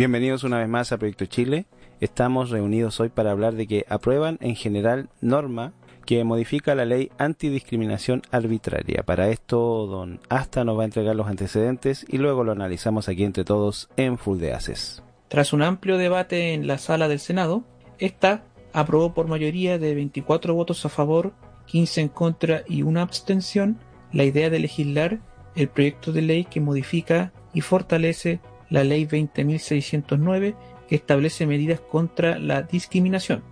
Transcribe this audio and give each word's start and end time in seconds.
Bienvenidos 0.00 0.44
una 0.44 0.60
vez 0.60 0.68
más 0.70 0.92
a 0.92 0.96
Proyecto 0.96 1.26
Chile. 1.26 1.66
Estamos 2.00 2.48
reunidos 2.48 3.00
hoy 3.00 3.10
para 3.10 3.32
hablar 3.32 3.52
de 3.52 3.66
que 3.66 3.84
aprueban 3.86 4.38
en 4.40 4.56
general 4.56 5.10
norma 5.20 5.74
que 6.06 6.24
modifica 6.24 6.74
la 6.74 6.86
ley 6.86 7.10
antidiscriminación 7.18 8.22
arbitraria. 8.30 9.02
Para 9.02 9.28
esto, 9.28 9.86
don 9.86 10.18
Asta 10.30 10.64
nos 10.64 10.78
va 10.78 10.84
a 10.84 10.86
entregar 10.86 11.14
los 11.16 11.28
antecedentes 11.28 12.06
y 12.08 12.16
luego 12.16 12.44
lo 12.44 12.52
analizamos 12.52 13.10
aquí 13.10 13.24
entre 13.24 13.44
todos 13.44 13.90
en 13.98 14.16
Full 14.16 14.38
de 14.38 14.54
Aces. 14.54 15.02
Tras 15.28 15.52
un 15.52 15.60
amplio 15.60 15.98
debate 15.98 16.54
en 16.54 16.66
la 16.66 16.78
sala 16.78 17.06
del 17.06 17.20
Senado, 17.20 17.62
esta 17.98 18.44
aprobó 18.72 19.12
por 19.12 19.28
mayoría 19.28 19.78
de 19.78 19.94
24 19.94 20.54
votos 20.54 20.86
a 20.86 20.88
favor, 20.88 21.34
15 21.66 22.00
en 22.00 22.08
contra 22.08 22.62
y 22.66 22.80
una 22.80 23.02
abstención 23.02 23.76
la 24.14 24.24
idea 24.24 24.48
de 24.48 24.60
legislar 24.60 25.18
el 25.56 25.68
proyecto 25.68 26.10
de 26.10 26.22
ley 26.22 26.44
que 26.44 26.62
modifica 26.62 27.34
y 27.52 27.60
fortalece 27.60 28.40
la 28.70 28.84
ley 28.84 29.06
20.609 29.06 30.54
que 30.88 30.96
establece 30.96 31.46
medidas 31.46 31.80
contra 31.80 32.38
la 32.38 32.62
discriminación. 32.62 33.42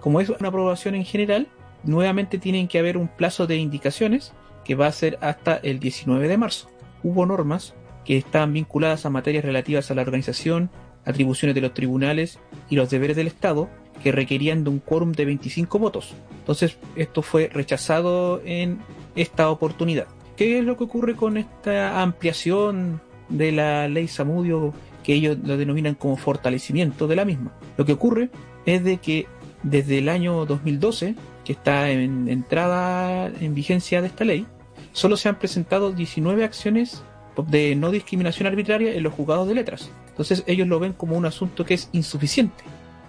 Como 0.00 0.20
es 0.20 0.30
una 0.30 0.48
aprobación 0.48 0.94
en 0.94 1.04
general, 1.04 1.48
nuevamente 1.84 2.38
tienen 2.38 2.68
que 2.68 2.78
haber 2.78 2.96
un 2.96 3.08
plazo 3.08 3.46
de 3.46 3.56
indicaciones 3.56 4.32
que 4.64 4.74
va 4.74 4.86
a 4.86 4.92
ser 4.92 5.18
hasta 5.20 5.56
el 5.56 5.78
19 5.78 6.28
de 6.28 6.38
marzo. 6.38 6.70
Hubo 7.02 7.26
normas 7.26 7.74
que 8.04 8.16
estaban 8.16 8.52
vinculadas 8.52 9.04
a 9.04 9.10
materias 9.10 9.44
relativas 9.44 9.90
a 9.90 9.94
la 9.94 10.02
organización, 10.02 10.70
atribuciones 11.04 11.54
de 11.54 11.60
los 11.60 11.74
tribunales 11.74 12.38
y 12.68 12.76
los 12.76 12.90
deberes 12.90 13.16
del 13.16 13.26
Estado 13.26 13.68
que 14.02 14.12
requerían 14.12 14.64
de 14.64 14.70
un 14.70 14.78
quórum 14.78 15.12
de 15.12 15.26
25 15.26 15.78
votos. 15.78 16.14
Entonces 16.38 16.78
esto 16.96 17.22
fue 17.22 17.48
rechazado 17.52 18.40
en 18.44 18.78
esta 19.14 19.50
oportunidad. 19.50 20.06
¿Qué 20.36 20.58
es 20.58 20.64
lo 20.64 20.76
que 20.76 20.84
ocurre 20.84 21.14
con 21.16 21.36
esta 21.36 22.00
ampliación 22.00 23.02
de 23.30 23.52
la 23.52 23.88
ley 23.88 24.08
Samudio 24.08 24.74
que 25.02 25.14
ellos 25.14 25.38
lo 25.42 25.56
denominan 25.56 25.94
como 25.94 26.16
fortalecimiento 26.16 27.06
de 27.08 27.16
la 27.16 27.24
misma? 27.24 27.52
Lo 27.76 27.86
que 27.86 27.92
ocurre 27.92 28.30
es 28.66 28.84
de 28.84 28.98
que 28.98 29.26
desde 29.62 29.98
el 29.98 30.08
año 30.08 30.44
2012, 30.46 31.14
que 31.44 31.52
está 31.52 31.90
en 31.90 32.28
entrada 32.28 33.26
en 33.40 33.54
vigencia 33.54 34.00
de 34.00 34.08
esta 34.08 34.24
ley, 34.24 34.46
solo 34.92 35.16
se 35.16 35.28
han 35.28 35.38
presentado 35.38 35.92
19 35.92 36.44
acciones 36.44 37.02
de 37.48 37.74
no 37.74 37.90
discriminación 37.90 38.46
arbitraria 38.46 38.94
en 38.94 39.02
los 39.02 39.14
juzgados 39.14 39.48
de 39.48 39.54
letras. 39.54 39.90
Entonces 40.08 40.44
ellos 40.46 40.68
lo 40.68 40.80
ven 40.80 40.92
como 40.92 41.16
un 41.16 41.26
asunto 41.26 41.64
que 41.64 41.74
es 41.74 41.88
insuficiente. 41.92 42.64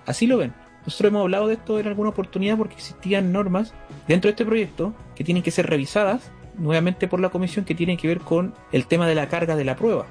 Así 0.05 0.27
lo 0.27 0.37
ven. 0.37 0.53
Nosotros 0.85 1.09
hemos 1.09 1.21
hablado 1.21 1.47
de 1.47 1.55
esto 1.55 1.79
en 1.79 1.87
alguna 1.87 2.09
oportunidad 2.09 2.57
porque 2.57 2.75
existían 2.75 3.31
normas 3.31 3.73
dentro 4.07 4.29
de 4.29 4.31
este 4.31 4.45
proyecto 4.45 4.93
que 5.15 5.23
tienen 5.23 5.43
que 5.43 5.51
ser 5.51 5.67
revisadas 5.67 6.31
nuevamente 6.57 7.07
por 7.07 7.19
la 7.19 7.29
comisión 7.29 7.65
que 7.65 7.75
tienen 7.75 7.97
que 7.97 8.07
ver 8.07 8.19
con 8.19 8.53
el 8.71 8.85
tema 8.85 9.07
de 9.07 9.15
la 9.15 9.27
carga 9.27 9.55
de 9.55 9.65
la 9.65 9.75
prueba. 9.75 10.05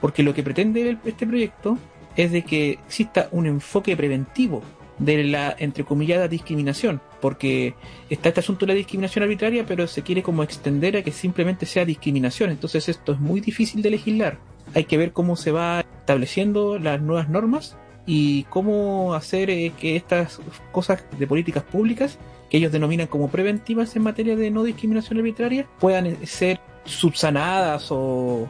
Porque 0.00 0.22
lo 0.22 0.34
que 0.34 0.42
pretende 0.42 0.98
este 1.04 1.26
proyecto 1.26 1.78
es 2.16 2.32
de 2.32 2.42
que 2.42 2.72
exista 2.72 3.28
un 3.32 3.46
enfoque 3.46 3.96
preventivo 3.96 4.62
de 4.98 5.24
la 5.24 5.54
entrecomillada 5.58 6.28
discriminación, 6.28 7.00
porque 7.20 7.74
está 8.10 8.28
este 8.28 8.40
asunto 8.40 8.66
de 8.66 8.72
la 8.72 8.76
discriminación 8.76 9.24
arbitraria, 9.24 9.64
pero 9.66 9.86
se 9.86 10.02
quiere 10.02 10.22
como 10.22 10.42
extender 10.42 10.96
a 10.96 11.02
que 11.02 11.10
simplemente 11.10 11.66
sea 11.66 11.84
discriminación, 11.84 12.50
entonces 12.50 12.88
esto 12.88 13.12
es 13.12 13.18
muy 13.18 13.40
difícil 13.40 13.82
de 13.82 13.90
legislar. 13.90 14.38
Hay 14.74 14.84
que 14.84 14.98
ver 14.98 15.12
cómo 15.12 15.36
se 15.36 15.50
va 15.50 15.80
estableciendo 15.80 16.78
las 16.78 17.00
nuevas 17.00 17.28
normas 17.28 17.76
y 18.06 18.44
cómo 18.44 19.14
hacer 19.14 19.48
que 19.72 19.96
estas 19.96 20.40
cosas 20.72 21.04
de 21.18 21.26
políticas 21.26 21.62
públicas 21.62 22.18
que 22.50 22.58
ellos 22.58 22.72
denominan 22.72 23.06
como 23.06 23.28
preventivas 23.28 23.96
en 23.96 24.02
materia 24.02 24.36
de 24.36 24.50
no 24.50 24.62
discriminación 24.62 25.18
arbitraria 25.18 25.66
puedan 25.78 26.06
eh, 26.06 26.26
ser 26.26 26.60
subsanadas 26.84 27.88
o, 27.90 28.48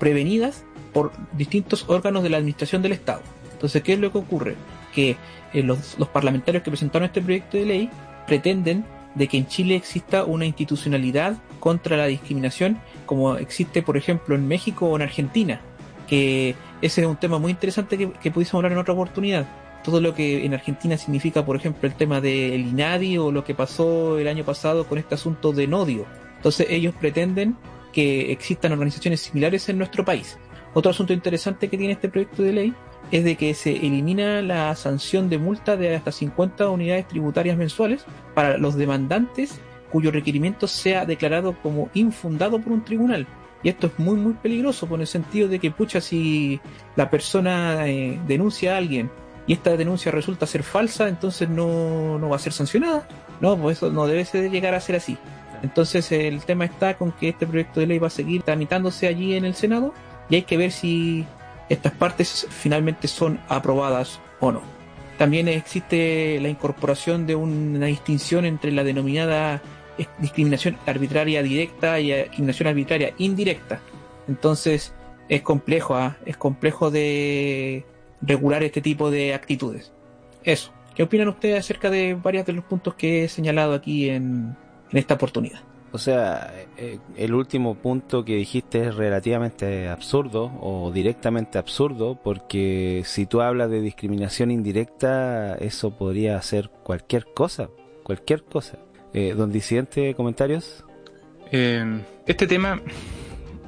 prevenidas 0.00 0.64
por 0.92 1.12
distintos 1.36 1.84
órganos 1.88 2.24
de 2.24 2.30
la 2.30 2.38
administración 2.38 2.82
del 2.82 2.92
Estado. 2.92 3.22
Entonces, 3.52 3.82
¿qué 3.82 3.92
es 3.92 4.00
lo 4.00 4.10
que 4.10 4.18
ocurre? 4.18 4.56
Que 4.92 5.16
eh, 5.52 5.62
los, 5.62 5.96
los 5.98 6.08
parlamentarios 6.08 6.64
que 6.64 6.70
presentaron 6.70 7.06
este 7.06 7.22
proyecto 7.22 7.56
de 7.56 7.66
ley 7.66 7.90
pretenden 8.26 8.84
de 9.14 9.28
que 9.28 9.36
en 9.36 9.46
Chile 9.46 9.76
exista 9.76 10.24
una 10.24 10.46
institucionalidad 10.46 11.36
contra 11.60 11.96
la 11.96 12.06
discriminación 12.06 12.78
como 13.06 13.36
existe, 13.36 13.82
por 13.82 13.96
ejemplo, 13.96 14.34
en 14.34 14.48
México 14.48 14.86
o 14.86 14.96
en 14.96 15.02
Argentina, 15.02 15.60
que 16.08 16.56
ese 16.84 17.00
es 17.00 17.06
un 17.06 17.16
tema 17.16 17.38
muy 17.38 17.50
interesante 17.50 17.96
que, 17.96 18.30
pudiésemos 18.30 18.58
hablar 18.58 18.72
en 18.72 18.78
otra 18.78 18.92
oportunidad. 18.92 19.46
Todo 19.82 20.02
lo 20.02 20.14
que 20.14 20.44
en 20.44 20.52
Argentina 20.52 20.98
significa, 20.98 21.42
por 21.42 21.56
ejemplo, 21.56 21.88
el 21.88 21.94
tema 21.94 22.20
del 22.20 22.60
INADI 22.60 23.16
o 23.16 23.32
lo 23.32 23.42
que 23.42 23.54
pasó 23.54 24.18
el 24.18 24.28
año 24.28 24.44
pasado 24.44 24.86
con 24.86 24.98
este 24.98 25.14
asunto 25.14 25.52
de 25.52 25.66
Nodio. 25.66 26.04
Entonces 26.36 26.66
ellos 26.68 26.94
pretenden 26.94 27.56
que 27.90 28.30
existan 28.30 28.72
organizaciones 28.72 29.22
similares 29.22 29.66
en 29.70 29.78
nuestro 29.78 30.04
país. 30.04 30.36
Otro 30.74 30.90
asunto 30.90 31.14
interesante 31.14 31.68
que 31.68 31.78
tiene 31.78 31.94
este 31.94 32.10
proyecto 32.10 32.42
de 32.42 32.52
ley 32.52 32.74
es 33.10 33.24
de 33.24 33.36
que 33.36 33.54
se 33.54 33.70
elimina 33.70 34.42
la 34.42 34.76
sanción 34.76 35.30
de 35.30 35.38
multa 35.38 35.78
de 35.78 35.96
hasta 35.96 36.12
50 36.12 36.68
unidades 36.68 37.08
tributarias 37.08 37.56
mensuales 37.56 38.04
para 38.34 38.58
los 38.58 38.74
demandantes 38.74 39.58
cuyo 39.90 40.10
requerimiento 40.10 40.66
sea 40.66 41.06
declarado 41.06 41.56
como 41.62 41.88
infundado 41.94 42.60
por 42.60 42.74
un 42.74 42.84
tribunal. 42.84 43.26
Y 43.64 43.70
esto 43.70 43.86
es 43.88 43.98
muy, 43.98 44.16
muy 44.16 44.34
peligroso 44.34 44.86
por 44.86 45.00
el 45.00 45.06
sentido 45.06 45.48
de 45.48 45.58
que, 45.58 45.70
pucha, 45.70 46.00
si 46.00 46.60
la 46.96 47.10
persona 47.10 47.88
eh, 47.88 48.20
denuncia 48.28 48.74
a 48.74 48.76
alguien 48.76 49.10
y 49.46 49.54
esta 49.54 49.76
denuncia 49.76 50.12
resulta 50.12 50.46
ser 50.46 50.62
falsa, 50.62 51.08
entonces 51.08 51.48
no, 51.48 52.18
no 52.18 52.28
va 52.28 52.36
a 52.36 52.38
ser 52.38 52.52
sancionada. 52.52 53.08
No, 53.40 53.56
pues 53.56 53.78
eso 53.78 53.90
no 53.90 54.06
debe 54.06 54.24
ser, 54.26 54.50
llegar 54.50 54.74
a 54.74 54.80
ser 54.80 54.96
así. 54.96 55.16
Entonces 55.62 56.12
el 56.12 56.44
tema 56.44 56.66
está 56.66 56.98
con 56.98 57.12
que 57.12 57.30
este 57.30 57.46
proyecto 57.46 57.80
de 57.80 57.86
ley 57.86 57.98
va 57.98 58.08
a 58.08 58.10
seguir 58.10 58.42
tramitándose 58.42 59.06
allí 59.06 59.34
en 59.34 59.46
el 59.46 59.54
Senado 59.54 59.94
y 60.28 60.36
hay 60.36 60.42
que 60.42 60.58
ver 60.58 60.70
si 60.70 61.24
estas 61.70 61.92
partes 61.92 62.46
finalmente 62.50 63.08
son 63.08 63.40
aprobadas 63.48 64.20
o 64.40 64.52
no. 64.52 64.60
También 65.16 65.48
existe 65.48 66.38
la 66.40 66.48
incorporación 66.48 67.26
de 67.26 67.34
una 67.34 67.86
distinción 67.86 68.44
entre 68.44 68.72
la 68.72 68.84
denominada 68.84 69.62
discriminación 70.18 70.76
arbitraria 70.86 71.42
directa 71.42 72.00
y 72.00 72.12
discriminación 72.12 72.68
arbitraria 72.68 73.14
indirecta. 73.18 73.80
Entonces 74.28 74.92
es 75.28 75.42
complejo, 75.42 75.94
¿ah? 75.94 76.16
es 76.26 76.36
complejo 76.36 76.90
de 76.90 77.84
regular 78.22 78.62
este 78.62 78.80
tipo 78.80 79.10
de 79.10 79.34
actitudes. 79.34 79.92
Eso. 80.42 80.72
¿Qué 80.94 81.02
opinan 81.02 81.28
ustedes 81.28 81.58
acerca 81.58 81.90
de 81.90 82.14
varios 82.14 82.46
de 82.46 82.52
los 82.52 82.64
puntos 82.64 82.94
que 82.94 83.24
he 83.24 83.28
señalado 83.28 83.74
aquí 83.74 84.10
en, 84.10 84.56
en 84.90 84.98
esta 84.98 85.14
oportunidad? 85.14 85.60
O 85.94 85.98
sea, 85.98 86.52
eh, 86.76 86.98
el 87.16 87.34
último 87.34 87.76
punto 87.76 88.24
que 88.24 88.34
dijiste 88.34 88.88
es 88.88 88.96
relativamente 88.96 89.88
absurdo 89.88 90.50
o 90.60 90.90
directamente 90.90 91.56
absurdo 91.56 92.18
porque 92.20 93.02
si 93.04 93.26
tú 93.26 93.40
hablas 93.40 93.70
de 93.70 93.80
discriminación 93.80 94.50
indirecta, 94.50 95.54
eso 95.54 95.96
podría 95.96 96.42
ser 96.42 96.68
cualquier 96.82 97.26
cosa, 97.32 97.70
cualquier 98.02 98.42
cosa. 98.42 98.78
Eh, 99.14 99.32
don 99.36 99.52
Disidente, 99.52 100.14
comentarios. 100.14 100.84
Eh, 101.52 102.02
este 102.26 102.48
tema, 102.48 102.82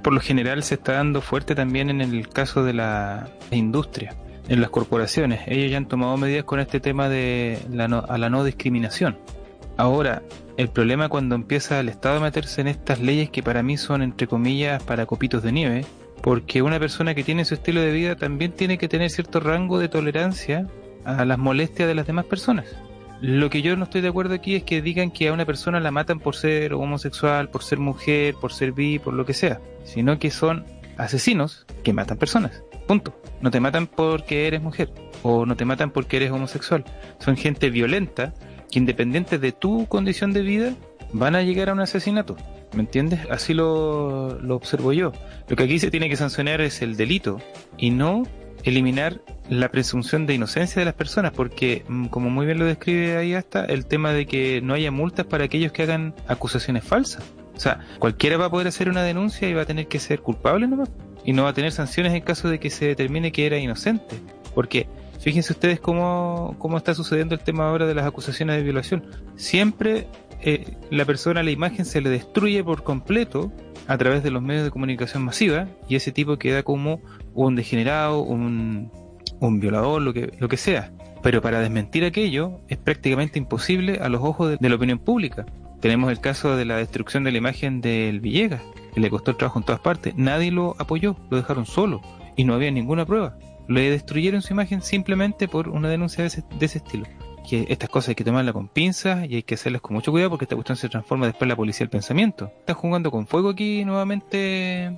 por 0.03 0.13
lo 0.13 0.21
general, 0.21 0.65
se 0.65 0.75
está 0.75 0.95
dando 0.95 1.21
fuerte 1.21 1.55
también 1.55 1.89
en 1.89 2.01
el 2.01 2.29
caso 2.29 2.65
de 2.65 2.73
la 2.73 3.29
industria, 3.53 4.17
en 4.49 4.61
las 4.61 4.71
corporaciones. 4.71 5.43
Ellos 5.47 5.71
ya 5.71 5.77
han 5.77 5.87
tomado 5.87 6.17
medidas 6.17 6.45
con 6.45 6.59
este 6.59 6.81
tema 6.81 7.09
de 7.09 7.61
la 7.71 7.85
a 7.85 8.19
la 8.19 8.29
no 8.29 8.43
discriminación. 8.43 9.19
Ahora, 9.77 10.23
el 10.57 10.69
problema 10.69 11.09
cuando 11.09 11.37
empieza 11.37 11.79
el 11.79 11.91
Estado 11.91 12.17
a 12.17 12.21
meterse 12.21 12.61
en 12.63 12.67
estas 12.67 12.99
leyes 13.01 13.31
que 13.31 13.45
para 13.45 13.63
mí 13.63 13.77
son, 13.77 14.03
entre 14.03 14.27
comillas, 14.27 14.83
para 14.83 15.07
copitos 15.07 15.45
de 15.45 15.53
nieve, 15.53 15.87
porque 16.23 16.61
una 16.61 16.81
persona 16.81 17.15
que 17.15 17.23
tiene 17.23 17.45
su 17.45 17.55
estilo 17.55 17.83
de 17.83 17.93
vida 17.93 18.17
también 18.17 18.51
tiene 18.51 18.79
que 18.79 18.89
tener 18.89 19.11
cierto 19.11 19.39
rango 19.39 19.79
de 19.79 19.89
tolerancia 19.89 20.67
a 21.05 21.25
las 21.25 21.39
molestias 21.39 21.87
de 21.87 21.95
las 21.95 22.09
demás 22.09 22.25
personas. 22.25 22.67
Lo 23.21 23.49
que 23.49 23.63
yo 23.63 23.77
no 23.77 23.85
estoy 23.85 24.03
de 24.03 24.09
acuerdo 24.09 24.35
aquí 24.35 24.57
es 24.57 24.65
que 24.65 24.83
digan 24.83 25.11
que 25.11 25.29
a 25.29 25.33
una 25.33 25.47
persona 25.47 25.81
la 25.81 25.91
matan 25.91 26.21
por 26.21 26.37
ser 26.37 26.75
homosexual, 26.75 27.49
por 27.49 27.63
ser 27.63 27.79
mujer, 27.79 28.35
por 28.35 28.53
ser 28.53 28.73
bi, 28.73 28.99
por 28.99 29.15
lo 29.15 29.25
que 29.25 29.33
sea, 29.33 29.61
sino 29.85 30.19
que 30.19 30.31
son 30.31 30.67
asesinos 30.99 31.67
que 31.83 31.93
matan 31.93 32.19
personas. 32.19 32.63
Punto. 32.87 33.19
No 33.41 33.51
te 33.51 33.61
matan 33.61 33.87
porque 33.87 34.47
eres 34.47 34.63
mujer 34.63 34.91
o 35.23 35.47
no 35.47 35.57
te 35.57 35.65
matan 35.65 35.91
porque 35.91 36.19
eres 36.19 36.31
homosexual. 36.31 36.85
Son 37.19 37.37
gente 37.37 37.71
violenta 37.71 38.35
que 38.71 38.79
independiente 38.79 39.39
de 39.39 39.53
tu 39.53 39.87
condición 39.87 40.33
de 40.33 40.43
vida 40.43 40.75
van 41.13 41.37
a 41.37 41.43
llegar 41.43 41.71
a 41.71 41.73
un 41.73 41.81
asesinato. 41.81 42.37
¿Me 42.75 42.81
entiendes? 42.81 43.21
Así 43.31 43.55
lo, 43.55 44.39
lo 44.41 44.57
observo 44.57 44.93
yo. 44.93 45.13
Lo 45.49 45.57
que 45.57 45.65
aquí 45.65 45.79
se 45.79 45.91
tiene 45.91 46.09
que 46.09 46.17
sancionar 46.17 46.61
es 46.61 46.83
el 46.83 46.97
delito 46.97 47.41
y 47.79 47.91
no 47.91 48.25
eliminar 48.65 49.21
la 49.49 49.71
presunción 49.71 50.27
de 50.27 50.35
inocencia 50.35 50.81
de 50.81 50.85
las 50.87 50.95
personas, 50.95 51.33
porque 51.33 51.85
mm, 51.89 52.07
como 52.07 52.31
muy 52.31 52.47
bien 52.47 52.59
lo 52.59 52.65
describe 52.65 53.17
ahí 53.17 53.35
hasta, 53.35 53.65
el 53.65 53.87
tema 53.87 54.13
de 54.13 54.27
que 54.27 54.61
no 54.61 54.75
haya 54.75 54.91
multas 54.91 55.27
para 55.27 55.45
aquellos 55.45 55.73
que 55.73 55.83
hagan 55.83 56.15
acusaciones 56.27 56.85
falsas. 56.85 57.25
O 57.55 57.61
sea, 57.61 57.81
cualquiera 57.99 58.37
va 58.37 58.47
a 58.47 58.51
poder 58.51 58.67
hacer 58.67 58.89
una 58.89 59.03
denuncia 59.03 59.49
y 59.49 59.55
va 59.55 59.63
a 59.63 59.67
tener 59.67 59.89
que 59.89 59.99
ser 59.99 60.21
culpable 60.21 60.67
nomás. 60.67 60.91
Y 61.25 61.33
no 61.33 61.45
va 61.45 61.51
a 61.51 61.55
tener 61.55 61.73
sanciones 61.73 62.13
en 62.13 62.21
caso 62.21 62.49
de 62.49 62.61
que 62.61 62.71
se 62.71 62.87
determine 62.87 63.33
que 63.33 63.47
era 63.47 63.59
inocente. 63.59 64.17
Porque 64.55 64.87
fíjense 65.21 65.53
ustedes 65.53 65.81
cómo, 65.81 66.55
cómo 66.59 66.77
está 66.77 66.95
sucediendo 66.95 67.35
el 67.35 67.41
tema 67.41 67.69
ahora 67.69 67.87
de 67.87 67.95
las 67.95 68.07
acusaciones 68.07 68.57
de 68.57 68.63
violación. 68.63 69.05
Siempre 69.37 70.07
eh, 70.43 70.77
la 70.91 71.05
persona, 71.05 71.43
la 71.43 71.51
imagen 71.51 71.85
se 71.85 72.01
le 72.01 72.11
destruye 72.11 72.63
por 72.63 72.83
completo 72.83 73.51
a 73.87 73.97
través 73.97 74.23
de 74.23 74.31
los 74.31 74.43
medios 74.43 74.65
de 74.65 74.71
comunicación 74.71 75.23
masiva 75.25 75.69
y 75.89 75.97
ese 75.97 76.13
tipo 76.13 76.37
queda 76.37 76.63
como 76.63 77.01
un 77.45 77.57
degenerado, 77.57 78.21
un, 78.21 78.91
violador, 79.61 80.03
lo 80.03 80.13
que, 80.13 80.33
lo 80.39 80.49
que 80.49 80.57
sea. 80.57 80.93
Pero 81.23 81.43
para 81.43 81.61
desmentir 81.61 82.05
aquello 82.05 82.61
es 82.69 82.79
prácticamente 82.79 83.39
imposible 83.39 83.99
a 84.01 84.09
los 84.09 84.23
ojos 84.23 84.59
de, 84.59 84.69
la 84.69 84.75
opinión 84.75 84.99
pública. 84.99 85.47
Tenemos 85.81 86.11
el 86.11 86.21
caso 86.21 86.57
de 86.57 86.65
la 86.65 86.77
destrucción 86.77 87.25
de 87.25 87.33
la 87.33 87.39
imagen 87.39 87.81
del 87.81 88.21
Villegas, 88.21 88.63
que 88.95 89.01
le 89.01 89.11
costó 89.11 89.33
el 89.33 89.37
trabajo 89.37 89.59
en 89.59 89.65
todas 89.65 89.81
partes. 89.81 90.15
Nadie 90.17 90.51
lo 90.51 90.75
apoyó, 90.79 91.17
lo 91.31 91.37
dejaron 91.37 91.67
solo 91.67 92.01
y 92.37 92.45
no 92.45 92.55
había 92.55 92.71
ninguna 92.71 93.05
prueba. 93.05 93.37
Le 93.69 93.91
destruyeron 93.91 94.43
su 94.43 94.53
imagen 94.53 94.81
simplemente 94.81 95.49
por 95.49 95.69
una 95.69 95.89
denuncia 95.89 96.23
de 96.23 96.29
ese, 96.29 96.45
de 96.59 96.67
ese 96.67 96.79
estilo. 96.79 97.07
Que 97.49 97.67
estas 97.69 97.91
cosas 97.91 98.11
hay 98.11 98.15
que 98.15 98.25
tomarlas 98.25 98.55
con 98.55 98.69
pinzas 98.69 99.29
y 99.29 99.37
hay 99.37 99.43
que 99.43 99.55
hacerlas 99.55 99.83
con 99.83 99.95
mucho 99.95 100.11
cuidado 100.13 100.31
porque 100.31 100.45
esta 100.45 100.57
cuestión 100.57 100.77
se 100.77 100.89
transforma 100.89 101.27
después 101.27 101.43
en 101.43 101.49
la 101.51 101.57
policía 101.57 101.81
del 101.81 101.91
pensamiento. 101.91 102.51
Están 102.61 102.77
jugando 102.77 103.11
con 103.11 103.27
fuego 103.27 103.51
aquí 103.51 103.85
nuevamente 103.85 104.97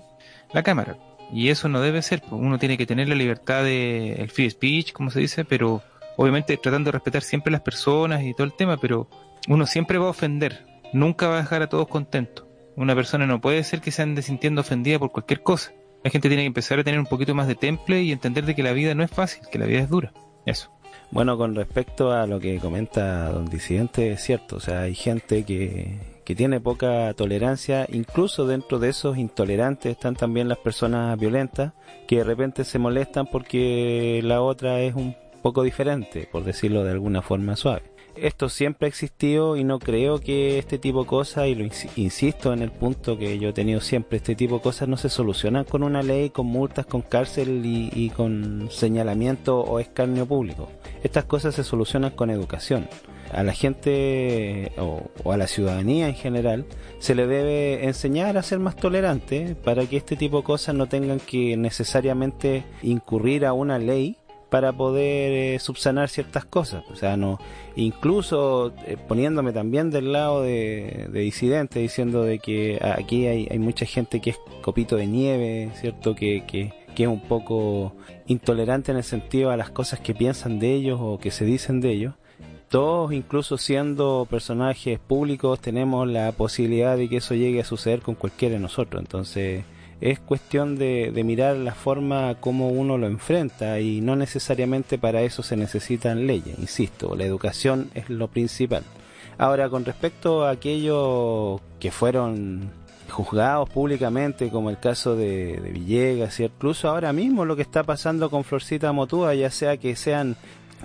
la 0.52 0.62
cámara. 0.62 0.96
Y 1.32 1.50
eso 1.50 1.68
no 1.68 1.80
debe 1.80 2.02
ser. 2.02 2.22
Uno 2.30 2.58
tiene 2.58 2.78
que 2.78 2.86
tener 2.86 3.08
la 3.08 3.14
libertad 3.14 3.62
de 3.62 4.14
el 4.14 4.30
free 4.30 4.50
speech, 4.50 4.92
como 4.92 5.10
se 5.10 5.20
dice, 5.20 5.44
pero 5.44 5.82
obviamente 6.16 6.56
tratando 6.56 6.88
de 6.88 6.92
respetar 6.92 7.22
siempre 7.22 7.52
las 7.52 7.60
personas 7.60 8.22
y 8.22 8.34
todo 8.34 8.44
el 8.44 8.54
tema, 8.54 8.76
pero 8.76 9.08
uno 9.46 9.66
siempre 9.66 9.98
va 9.98 10.06
a 10.06 10.10
ofender. 10.10 10.66
Nunca 10.92 11.28
va 11.28 11.38
a 11.38 11.42
dejar 11.42 11.62
a 11.62 11.68
todos 11.68 11.88
contentos. 11.88 12.46
Una 12.76 12.94
persona 12.94 13.26
no 13.26 13.40
puede 13.40 13.62
ser 13.64 13.80
que 13.80 13.90
se 13.90 14.02
ande 14.02 14.22
sintiendo 14.22 14.60
ofendida 14.60 14.98
por 14.98 15.10
cualquier 15.10 15.42
cosa. 15.42 15.72
La 16.04 16.10
gente 16.10 16.28
tiene 16.28 16.44
que 16.44 16.48
empezar 16.48 16.78
a 16.78 16.84
tener 16.84 17.00
un 17.00 17.06
poquito 17.06 17.34
más 17.34 17.48
de 17.48 17.56
temple 17.56 18.02
y 18.02 18.12
entender 18.12 18.46
de 18.46 18.54
que 18.54 18.62
la 18.62 18.72
vida 18.72 18.94
no 18.94 19.02
es 19.02 19.10
fácil, 19.10 19.42
que 19.50 19.58
la 19.58 19.66
vida 19.66 19.80
es 19.80 19.88
dura. 19.88 20.12
Eso. 20.46 20.70
Bueno, 21.10 21.36
con 21.36 21.54
respecto 21.54 22.12
a 22.12 22.26
lo 22.26 22.38
que 22.38 22.58
comenta 22.58 23.30
don 23.30 23.46
Disidente, 23.46 24.12
es 24.12 24.22
cierto, 24.22 24.56
o 24.56 24.60
sea, 24.60 24.82
hay 24.82 24.94
gente 24.94 25.44
que, 25.44 26.17
que 26.28 26.36
tiene 26.36 26.60
poca 26.60 27.14
tolerancia, 27.14 27.86
incluso 27.90 28.46
dentro 28.46 28.78
de 28.78 28.90
esos 28.90 29.16
intolerantes 29.16 29.92
están 29.92 30.14
también 30.14 30.46
las 30.46 30.58
personas 30.58 31.18
violentas 31.18 31.72
que 32.06 32.16
de 32.16 32.24
repente 32.24 32.64
se 32.64 32.78
molestan 32.78 33.24
porque 33.28 34.20
la 34.22 34.42
otra 34.42 34.82
es 34.82 34.94
un 34.94 35.16
poco 35.40 35.62
diferente, 35.62 36.28
por 36.30 36.44
decirlo 36.44 36.84
de 36.84 36.90
alguna 36.90 37.22
forma 37.22 37.56
suave. 37.56 37.84
Esto 38.14 38.50
siempre 38.50 38.84
ha 38.84 38.88
existido 38.90 39.56
y 39.56 39.64
no 39.64 39.78
creo 39.78 40.18
que 40.18 40.58
este 40.58 40.76
tipo 40.76 41.04
de 41.04 41.06
cosas, 41.06 41.46
y 41.46 41.54
lo 41.54 41.64
insisto 41.96 42.52
en 42.52 42.60
el 42.60 42.72
punto 42.72 43.16
que 43.16 43.38
yo 43.38 43.48
he 43.48 43.52
tenido 43.54 43.80
siempre, 43.80 44.18
este 44.18 44.34
tipo 44.34 44.56
de 44.56 44.60
cosas 44.60 44.86
no 44.86 44.98
se 44.98 45.08
solucionan 45.08 45.64
con 45.64 45.82
una 45.82 46.02
ley, 46.02 46.28
con 46.28 46.44
multas, 46.44 46.84
con 46.84 47.00
cárcel 47.00 47.62
y, 47.64 48.10
con 48.10 48.68
señalamiento 48.70 49.60
o 49.60 49.78
escarnio 49.78 50.26
público. 50.26 50.68
Estas 51.02 51.24
cosas 51.24 51.54
se 51.54 51.64
solucionan 51.64 52.10
con 52.10 52.28
educación 52.28 52.86
a 53.32 53.42
la 53.42 53.52
gente 53.52 54.72
o, 54.78 55.32
a 55.32 55.36
la 55.36 55.46
ciudadanía 55.46 56.08
en 56.08 56.14
general 56.14 56.66
se 56.98 57.14
le 57.14 57.26
debe 57.26 57.84
enseñar 57.84 58.36
a 58.36 58.42
ser 58.42 58.58
más 58.58 58.76
tolerante 58.76 59.56
para 59.64 59.86
que 59.86 59.96
este 59.96 60.16
tipo 60.16 60.38
de 60.38 60.44
cosas 60.44 60.74
no 60.74 60.86
tengan 60.86 61.20
que 61.20 61.56
necesariamente 61.56 62.64
incurrir 62.82 63.46
a 63.46 63.52
una 63.52 63.78
ley 63.78 64.16
para 64.50 64.72
poder 64.72 65.32
eh, 65.32 65.58
subsanar 65.58 66.08
ciertas 66.08 66.44
cosas. 66.44 66.82
O 66.90 66.96
sea, 66.96 67.16
no, 67.16 67.38
incluso 67.76 68.72
eh, 68.86 68.96
poniéndome 68.96 69.52
también 69.52 69.90
del 69.90 70.12
lado 70.12 70.42
de, 70.42 71.08
de 71.10 71.20
disidente, 71.20 71.80
diciendo 71.80 72.22
de 72.22 72.38
que 72.38 72.78
aquí 72.80 73.26
hay, 73.26 73.46
hay, 73.50 73.58
mucha 73.58 73.84
gente 73.84 74.20
que 74.20 74.30
es 74.30 74.40
copito 74.62 74.96
de 74.96 75.06
nieve, 75.06 75.70
¿cierto? 75.74 76.14
Que, 76.14 76.44
que, 76.46 76.72
que 76.94 77.02
es 77.02 77.08
un 77.08 77.20
poco 77.20 77.92
intolerante 78.26 78.90
en 78.90 78.98
el 78.98 79.04
sentido 79.04 79.50
a 79.50 79.56
las 79.56 79.70
cosas 79.70 80.00
que 80.00 80.14
piensan 80.14 80.58
de 80.58 80.72
ellos 80.74 80.98
o 81.02 81.18
que 81.18 81.30
se 81.30 81.44
dicen 81.44 81.80
de 81.80 81.92
ellos 81.92 82.14
todos, 82.68 83.12
incluso 83.12 83.58
siendo 83.58 84.26
personajes 84.28 84.98
públicos, 84.98 85.60
tenemos 85.60 86.06
la 86.08 86.32
posibilidad 86.32 86.96
de 86.96 87.08
que 87.08 87.18
eso 87.18 87.34
llegue 87.34 87.60
a 87.60 87.64
suceder 87.64 88.00
con 88.00 88.14
cualquiera 88.14 88.54
de 88.54 88.60
nosotros. 88.60 89.00
Entonces, 89.00 89.64
es 90.00 90.20
cuestión 90.20 90.76
de, 90.76 91.10
mirar 91.24 91.56
la 91.56 91.74
forma 91.74 92.36
como 92.40 92.68
uno 92.68 92.98
lo 92.98 93.06
enfrenta 93.06 93.80
y 93.80 94.00
no 94.00 94.14
necesariamente 94.16 94.98
para 94.98 95.22
eso 95.22 95.42
se 95.42 95.56
necesitan 95.56 96.26
leyes. 96.26 96.58
Insisto, 96.58 97.16
la 97.16 97.24
educación 97.24 97.90
es 97.94 98.08
lo 98.08 98.28
principal. 98.28 98.84
Ahora, 99.38 99.68
con 99.68 99.84
respecto 99.84 100.44
a 100.44 100.50
aquellos 100.50 101.60
que 101.80 101.90
fueron 101.90 102.70
juzgados 103.08 103.70
públicamente, 103.70 104.50
como 104.50 104.70
el 104.70 104.78
caso 104.78 105.16
de, 105.16 105.60
Villegas, 105.72 106.38
y 106.40 106.44
incluso 106.44 106.88
ahora 106.88 107.12
mismo 107.12 107.44
lo 107.44 107.56
que 107.56 107.62
está 107.62 107.82
pasando 107.82 108.30
con 108.30 108.44
Florcita 108.44 108.92
Motúa, 108.92 109.34
ya 109.34 109.50
sea 109.50 109.76
que 109.78 109.96
sean 109.96 110.36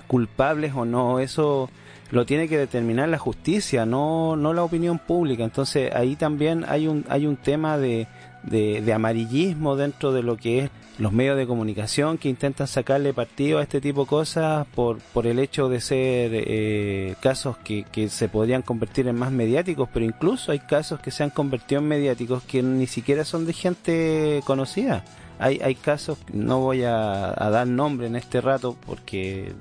culpables 0.06 0.72
o 0.74 0.84
no, 0.84 1.18
eso 1.18 1.70
lo 2.10 2.26
tiene 2.26 2.48
que 2.48 2.58
determinar 2.58 3.08
la 3.08 3.18
justicia, 3.18 3.86
no, 3.86 4.36
no 4.36 4.52
la 4.52 4.62
opinión 4.62 4.98
pública. 4.98 5.44
Entonces 5.44 5.92
ahí 5.94 6.16
también 6.16 6.64
hay 6.68 6.86
un, 6.86 7.04
hay 7.08 7.26
un 7.26 7.36
tema 7.36 7.76
de, 7.78 8.06
de, 8.44 8.92
amarillismo 8.92 9.76
dentro 9.76 10.12
de 10.12 10.22
lo 10.22 10.36
que 10.36 10.60
es 10.60 10.70
los 10.98 11.12
medios 11.12 11.36
de 11.36 11.46
comunicación 11.46 12.18
que 12.18 12.28
intentan 12.28 12.68
sacarle 12.68 13.12
partido 13.12 13.58
a 13.58 13.62
este 13.62 13.80
tipo 13.80 14.02
de 14.02 14.06
cosas 14.06 14.64
por, 14.76 14.98
por 14.98 15.26
el 15.26 15.40
hecho 15.40 15.68
de 15.68 15.80
ser 15.80 16.30
eh, 16.32 17.16
casos 17.20 17.56
que, 17.58 17.82
que 17.82 18.08
se 18.08 18.28
podrían 18.28 18.62
convertir 18.62 19.08
en 19.08 19.16
más 19.16 19.32
mediáticos, 19.32 19.88
pero 19.92 20.04
incluso 20.04 20.52
hay 20.52 20.60
casos 20.60 21.00
que 21.00 21.10
se 21.10 21.24
han 21.24 21.30
convertido 21.30 21.80
en 21.80 21.88
mediáticos 21.88 22.44
que 22.44 22.62
ni 22.62 22.86
siquiera 22.86 23.24
son 23.24 23.44
de 23.44 23.54
gente 23.54 24.40
conocida. 24.44 25.04
Hay, 25.40 25.58
hay 25.64 25.74
casos, 25.74 26.18
no 26.32 26.60
voy 26.60 26.84
a, 26.84 27.30
a 27.30 27.50
dar 27.50 27.66
nombre 27.66 28.06
en 28.06 28.14
este 28.14 28.40
rato 28.40 28.76
porque 28.86 29.52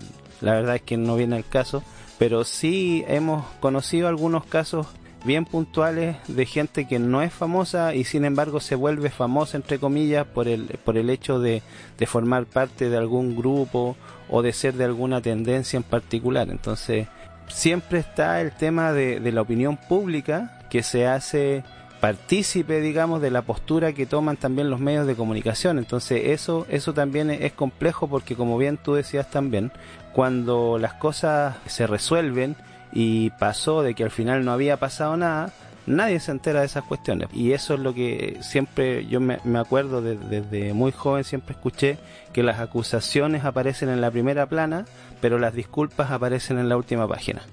la 0.44 0.54
verdad 0.54 0.76
es 0.76 0.82
que 0.82 0.98
no 0.98 1.16
viene 1.16 1.38
el 1.38 1.48
caso, 1.48 1.84
pero 2.20 2.44
sí 2.44 3.04
hemos 3.08 3.46
conocido 3.60 4.08
algunos 4.08 4.46
casos 4.46 4.88
bien 5.24 5.46
puntuales 5.46 6.18
de 6.28 6.46
gente 6.46 6.86
que 6.86 7.00
no 7.00 7.22
es 7.22 7.34
famosa 7.34 7.96
y 7.96 8.04
sin 8.04 8.26
embargo 8.26 8.60
se 8.60 8.76
vuelve 8.76 9.10
famosa 9.10 9.56
entre 9.56 9.80
comillas 9.80 10.28
por 10.28 10.50
el, 10.50 10.66
por 10.84 10.98
el 10.98 11.10
hecho 11.10 11.40
de, 11.40 11.64
de 11.98 12.06
formar 12.06 12.46
parte 12.46 12.90
de 12.90 12.98
algún 12.98 13.36
grupo 13.38 13.96
o 14.30 14.42
de 14.42 14.52
ser 14.52 14.74
de 14.74 14.84
alguna 14.84 15.22
tendencia 15.22 15.78
en 15.78 15.84
particular. 15.84 16.50
Entonces 16.50 17.08
siempre 17.48 18.00
está 18.00 18.42
el 18.42 18.52
tema 18.52 18.92
de, 18.92 19.22
de 19.22 19.32
la 19.32 19.42
opinión 19.42 19.78
pública 19.78 20.60
que 20.70 20.84
se 20.84 21.08
hace 21.08 21.64
partícipe, 22.04 22.82
digamos, 22.82 23.22
de 23.22 23.32
la 23.32 23.44
postura 23.44 23.94
que 23.94 24.06
toman 24.06 24.36
también 24.36 24.70
los 24.70 24.82
medios 24.82 25.08
de 25.08 25.16
comunicación. 25.16 25.78
Entonces 25.78 26.22
eso, 26.32 26.66
eso 26.68 26.94
también 26.94 27.32
es 27.32 27.54
complejo 27.54 28.10
porque 28.10 28.36
como 28.36 28.58
bien 28.58 28.76
tú 28.76 28.96
decías 28.96 29.32
también, 29.32 29.72
cuando 30.12 30.78
las 30.78 30.96
cosas 30.96 31.56
se 31.66 31.88
resuelven 31.88 32.58
y 32.92 33.30
pasó 33.30 33.84
de 33.84 33.94
que 33.94 34.04
al 34.04 34.12
final 34.12 34.44
no 34.44 34.52
había 34.52 34.76
pasado 34.76 35.16
nada, 35.16 35.54
nadie 35.86 36.20
se 36.20 36.32
entera 36.32 36.60
de 36.60 36.66
esas 36.66 36.84
cuestiones. 36.84 37.30
Y 37.32 37.54
eso 37.54 37.76
es 37.76 37.80
lo 37.80 37.94
que 37.94 38.38
siempre 38.42 39.06
yo 39.06 39.22
me, 39.22 39.40
acuerdo 39.58 40.02
desde 40.02 40.74
muy 40.74 40.92
joven, 40.92 41.24
siempre 41.24 41.54
escuché 41.54 42.00
que 42.34 42.44
las 42.44 42.60
acusaciones 42.60 43.46
aparecen 43.46 43.88
en 43.88 44.02
la 44.02 44.12
primera 44.12 44.46
plana, 44.46 44.84
pero 45.22 45.40
las 45.40 45.54
disculpas 45.54 46.12
aparecen 46.12 46.60
en 46.60 46.68
la 46.68 46.76
última 46.76 47.08
página. 47.08 47.44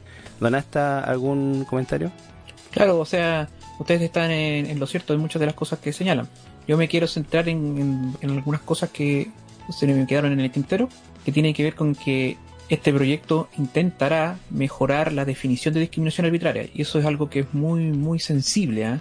¿Donasta 0.41 0.99
algún 0.99 1.65
comentario? 1.67 2.11
Claro, 2.73 2.99
o 2.99 3.05
sea, 3.05 3.49
ustedes 3.81 4.03
están 4.03 4.31
en, 4.31 4.79
lo 4.79 4.87
cierto 4.87 5.13
de 5.13 5.19
muchas 5.19 5.41
de 5.41 5.47
las 5.47 5.55
cosas 5.55 5.79
que 5.79 5.93
señalan. 5.93 6.29
Yo 6.69 6.77
me 6.77 6.87
quiero 6.87 7.07
centrar 7.07 7.49
en, 7.49 8.15
en 8.21 8.31
algunas 8.31 8.61
cosas 8.61 8.91
que 8.91 9.31
se 9.71 9.87
me 9.87 10.07
quedaron 10.07 10.33
en 10.33 10.41
el 10.41 10.51
tintero, 10.51 10.89
que 11.25 11.33
tienen 11.33 11.55
que 11.55 11.65
ver 11.65 11.75
con 11.75 11.95
que 11.95 12.37
este 12.71 12.93
proyecto 12.93 13.49
intentará 13.59 14.39
mejorar 14.49 15.13
la 15.13 15.25
definición 15.25 15.75
de 15.75 15.81
discriminación 15.81 16.27
arbitraria 16.27 16.69
y 16.73 16.83
eso 16.83 17.01
es 17.01 17.05
algo 17.05 17.29
que 17.29 17.41
es 17.41 17.53
muy 17.53 17.91
muy 17.91 18.21
sensible 18.21 18.87
¿eh? 18.87 19.01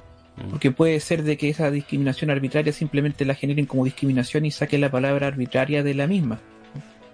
porque 0.49 0.71
puede 0.71 0.99
ser 0.99 1.21
de 1.21 1.37
que 1.37 1.49
esa 1.49 1.69
discriminación 1.69 2.31
arbitraria 2.31 2.73
simplemente 2.73 3.25
la 3.25 3.35
generen 3.35 3.67
como 3.67 3.85
discriminación 3.85 4.45
y 4.47 4.51
saquen 4.51 4.81
la 4.81 4.89
palabra 4.89 5.27
arbitraria 5.27 5.83
de 5.83 5.93
la 5.93 6.07
misma 6.07 6.39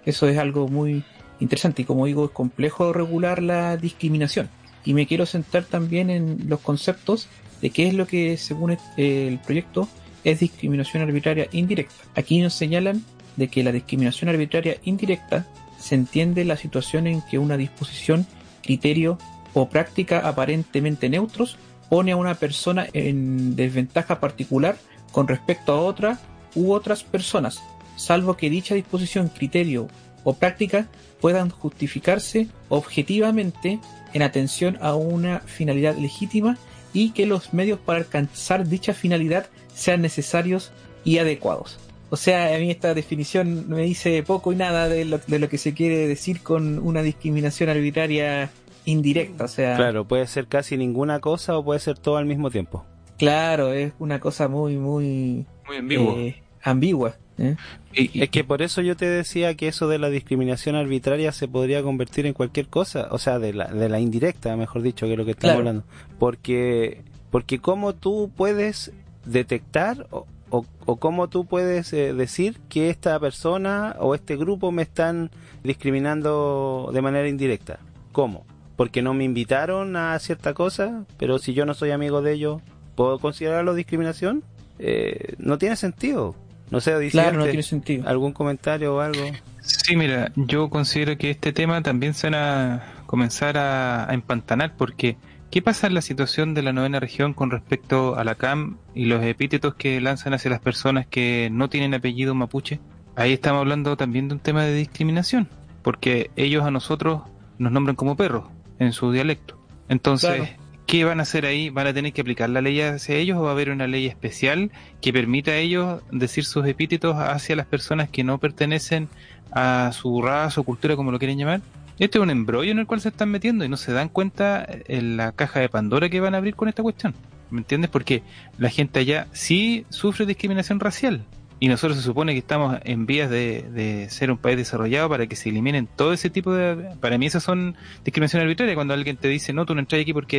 eso 0.06 0.28
es 0.28 0.38
algo 0.38 0.66
muy 0.66 1.04
interesante 1.40 1.82
y 1.82 1.84
como 1.84 2.06
digo 2.06 2.24
es 2.24 2.30
complejo 2.30 2.90
regular 2.94 3.42
la 3.42 3.76
discriminación 3.76 4.48
y 4.86 4.94
me 4.94 5.06
quiero 5.06 5.26
centrar 5.26 5.64
también 5.64 6.08
en 6.08 6.48
los 6.48 6.60
conceptos 6.60 7.28
de 7.60 7.70
qué 7.70 7.88
es 7.88 7.94
lo 7.94 8.06
que 8.06 8.36
según 8.36 8.78
el 8.96 9.38
proyecto 9.40 9.88
es 10.24 10.40
discriminación 10.40 11.02
arbitraria 11.02 11.48
indirecta. 11.52 11.94
Aquí 12.14 12.40
nos 12.40 12.54
señalan 12.54 13.04
de 13.36 13.48
que 13.48 13.62
la 13.62 13.72
discriminación 13.72 14.30
arbitraria 14.30 14.78
indirecta 14.84 15.46
se 15.78 15.94
entiende 15.94 16.44
la 16.44 16.56
situación 16.56 17.06
en 17.06 17.20
que 17.22 17.38
una 17.38 17.56
disposición, 17.56 18.26
criterio 18.62 19.18
o 19.54 19.68
práctica 19.68 20.20
aparentemente 20.20 21.08
neutros 21.08 21.56
pone 21.88 22.12
a 22.12 22.16
una 22.16 22.34
persona 22.34 22.86
en 22.92 23.56
desventaja 23.56 24.20
particular 24.20 24.76
con 25.12 25.28
respecto 25.28 25.72
a 25.72 25.80
otra 25.80 26.18
u 26.54 26.72
otras 26.72 27.04
personas, 27.04 27.62
salvo 27.96 28.36
que 28.36 28.50
dicha 28.50 28.74
disposición, 28.74 29.28
criterio 29.28 29.88
o 30.24 30.34
práctica 30.34 30.88
puedan 31.20 31.50
justificarse 31.50 32.48
objetivamente 32.68 33.78
en 34.16 34.22
atención 34.22 34.78
a 34.80 34.94
una 34.94 35.40
finalidad 35.40 35.96
legítima 35.96 36.56
y 36.94 37.10
que 37.10 37.26
los 37.26 37.52
medios 37.52 37.78
para 37.78 37.98
alcanzar 37.98 38.66
dicha 38.66 38.94
finalidad 38.94 39.46
sean 39.74 40.00
necesarios 40.00 40.72
y 41.04 41.18
adecuados. 41.18 41.78
O 42.08 42.16
sea, 42.16 42.54
a 42.54 42.58
mí 42.58 42.70
esta 42.70 42.94
definición 42.94 43.68
me 43.68 43.82
dice 43.82 44.22
poco 44.22 44.52
y 44.52 44.56
nada 44.56 44.88
de 44.88 45.04
lo, 45.04 45.18
de 45.18 45.38
lo 45.38 45.50
que 45.50 45.58
se 45.58 45.74
quiere 45.74 46.08
decir 46.08 46.40
con 46.40 46.78
una 46.78 47.02
discriminación 47.02 47.68
arbitraria 47.68 48.50
indirecta. 48.86 49.44
O 49.44 49.48
sea, 49.48 49.76
claro, 49.76 50.06
puede 50.06 50.26
ser 50.26 50.46
casi 50.46 50.78
ninguna 50.78 51.20
cosa 51.20 51.58
o 51.58 51.64
puede 51.64 51.80
ser 51.80 51.98
todo 51.98 52.16
al 52.16 52.24
mismo 52.24 52.50
tiempo. 52.50 52.86
Claro, 53.18 53.72
es 53.72 53.92
una 53.98 54.18
cosa 54.18 54.48
muy, 54.48 54.76
muy. 54.76 55.44
Muy 55.66 55.76
ambigua. 55.76 56.14
Eh, 56.14 56.42
ambigua. 56.62 57.16
¿eh? 57.38 57.56
Y, 57.92 58.22
es 58.22 58.30
que 58.30 58.44
por 58.44 58.62
eso 58.62 58.82
yo 58.82 58.96
te 58.96 59.06
decía 59.06 59.54
que 59.54 59.68
eso 59.68 59.88
de 59.88 59.98
la 59.98 60.10
discriminación 60.10 60.76
arbitraria 60.76 61.32
se 61.32 61.48
podría 61.48 61.82
convertir 61.82 62.26
en 62.26 62.32
cualquier 62.32 62.68
cosa, 62.68 63.08
o 63.10 63.18
sea, 63.18 63.38
de 63.38 63.52
la, 63.52 63.66
de 63.66 63.88
la 63.88 64.00
indirecta, 64.00 64.56
mejor 64.56 64.82
dicho, 64.82 65.06
que 65.06 65.12
es 65.12 65.18
lo 65.18 65.24
que 65.24 65.32
estamos 65.32 65.56
hablando. 65.56 65.84
Porque, 66.18 67.02
porque 67.30 67.58
cómo 67.58 67.94
tú 67.94 68.30
puedes 68.34 68.92
detectar 69.24 70.06
o, 70.10 70.26
o, 70.50 70.96
cómo 70.96 71.28
tú 71.28 71.46
puedes 71.46 71.92
eh, 71.92 72.12
decir 72.12 72.58
que 72.68 72.90
esta 72.90 73.18
persona 73.18 73.96
o 73.98 74.14
este 74.14 74.36
grupo 74.36 74.70
me 74.70 74.82
están 74.82 75.30
discriminando 75.64 76.90
de 76.92 77.02
manera 77.02 77.28
indirecta. 77.28 77.80
¿Cómo? 78.12 78.46
Porque 78.76 79.02
no 79.02 79.14
me 79.14 79.24
invitaron 79.24 79.96
a 79.96 80.18
cierta 80.18 80.54
cosa, 80.54 81.04
pero 81.18 81.38
si 81.38 81.54
yo 81.54 81.66
no 81.66 81.74
soy 81.74 81.90
amigo 81.90 82.22
de 82.22 82.34
ellos, 82.34 82.62
¿puedo 82.94 83.18
considerarlo 83.18 83.74
discriminación? 83.74 84.44
Eh, 84.78 85.34
no 85.38 85.58
tiene 85.58 85.76
sentido. 85.76 86.34
No 86.70 86.80
sé, 86.80 86.98
dice 86.98 87.12
claro, 87.12 87.38
no 87.38 87.44
tiene 87.44 87.62
sentido. 87.62 88.08
¿Algún 88.08 88.32
comentario 88.32 88.96
o 88.96 89.00
algo? 89.00 89.22
Sí, 89.60 89.96
mira, 89.96 90.32
yo 90.36 90.68
considero 90.68 91.16
que 91.16 91.30
este 91.30 91.52
tema 91.52 91.82
también 91.82 92.14
se 92.14 92.28
van 92.28 92.34
a 92.34 92.82
comenzar 93.06 93.56
a, 93.56 94.10
a 94.10 94.14
empantanar 94.14 94.74
porque 94.76 95.16
¿qué 95.50 95.62
pasa 95.62 95.86
en 95.86 95.94
la 95.94 96.02
situación 96.02 96.54
de 96.54 96.62
la 96.62 96.72
novena 96.72 97.00
región 97.00 97.34
con 97.34 97.50
respecto 97.50 98.16
a 98.16 98.24
la 98.24 98.34
CAM 98.34 98.78
y 98.94 99.06
los 99.06 99.24
epítetos 99.24 99.74
que 99.74 100.00
lanzan 100.00 100.34
hacia 100.34 100.50
las 100.50 100.60
personas 100.60 101.06
que 101.06 101.48
no 101.52 101.68
tienen 101.70 101.94
apellido 101.94 102.34
mapuche? 102.34 102.80
Ahí 103.16 103.32
estamos 103.32 103.60
hablando 103.60 103.96
también 103.96 104.28
de 104.28 104.34
un 104.34 104.40
tema 104.40 104.64
de 104.64 104.74
discriminación, 104.74 105.48
porque 105.82 106.30
ellos 106.36 106.64
a 106.64 106.70
nosotros 106.70 107.22
nos 107.58 107.72
nombran 107.72 107.96
como 107.96 108.16
perros 108.16 108.44
en 108.78 108.92
su 108.92 109.10
dialecto. 109.10 109.58
Entonces, 109.88 110.50
¿qué 110.86 111.04
van 111.04 111.20
a 111.20 111.24
hacer 111.24 111.46
ahí? 111.46 111.70
¿Van 111.70 111.86
a 111.86 111.92
tener 111.92 112.12
que 112.12 112.20
aplicar 112.20 112.48
la 112.48 112.60
ley 112.60 112.80
hacia 112.80 113.16
ellos 113.16 113.36
o 113.36 113.42
va 113.42 113.50
a 113.50 113.52
haber 113.52 113.70
una 113.70 113.86
ley 113.86 114.06
especial 114.06 114.70
que 115.00 115.12
permita 115.12 115.50
a 115.52 115.56
ellos 115.56 116.00
decir 116.10 116.44
sus 116.44 116.66
epítetos 116.66 117.16
hacia 117.16 117.56
las 117.56 117.66
personas 117.66 118.08
que 118.08 118.24
no 118.24 118.38
pertenecen 118.38 119.08
a 119.52 119.90
su 119.92 120.22
raza 120.22 120.60
o 120.60 120.64
cultura, 120.64 120.96
como 120.96 121.10
lo 121.10 121.18
quieren 121.18 121.38
llamar? 121.38 121.60
Este 121.98 122.18
es 122.18 122.22
un 122.22 122.30
embrollo 122.30 122.70
en 122.70 122.78
el 122.78 122.86
cual 122.86 123.00
se 123.00 123.08
están 123.08 123.30
metiendo 123.30 123.64
y 123.64 123.68
no 123.68 123.76
se 123.76 123.92
dan 123.92 124.08
cuenta 124.08 124.66
en 124.86 125.16
la 125.16 125.32
caja 125.32 125.60
de 125.60 125.68
Pandora 125.68 126.08
que 126.08 126.20
van 126.20 126.34
a 126.34 126.38
abrir 126.38 126.54
con 126.54 126.68
esta 126.68 126.82
cuestión. 126.82 127.14
¿Me 127.50 127.58
entiendes? 127.58 127.90
Porque 127.90 128.22
la 128.58 128.68
gente 128.68 129.00
allá 129.00 129.28
sí 129.32 129.86
sufre 129.88 130.26
discriminación 130.26 130.78
racial. 130.78 131.24
Y 131.58 131.68
nosotros 131.68 131.96
se 131.96 132.04
supone 132.04 132.32
que 132.32 132.38
estamos 132.38 132.78
en 132.84 133.06
vías 133.06 133.30
de, 133.30 134.06
ser 134.10 134.30
un 134.30 134.36
país 134.36 134.56
desarrollado 134.56 135.08
para 135.08 135.26
que 135.26 135.36
se 135.36 135.48
eliminen 135.48 135.86
todo 135.86 136.12
ese 136.12 136.28
tipo 136.28 136.52
de... 136.52 136.96
Para 137.00 137.16
mí 137.16 137.26
esas 137.26 137.42
son 137.42 137.76
discriminación 138.04 138.42
arbitraria 138.42 138.74
cuando 138.74 138.92
alguien 138.92 139.16
te 139.16 139.28
dice, 139.28 139.52
no, 139.52 139.64
tú 139.64 139.74
no 139.74 139.80
entras 139.80 140.02
aquí 140.02 140.12
porque 140.12 140.36